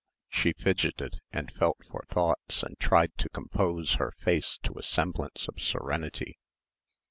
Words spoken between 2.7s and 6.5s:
tried to compose her face to a semblance of serenity.